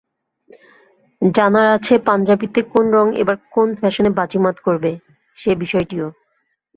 জানার 1.21 1.67
আছে 1.75 1.93
পাঞ্জাবিতে 2.07 2.59
কোন 2.71 2.85
রং 2.93 3.07
এবার 3.21 3.37
ফ্যাশনে 3.79 4.11
বাজিমাত 4.19 4.57
করবে, 4.59 4.91
সে 5.37 5.51
বিষয়টিও। 5.55 6.07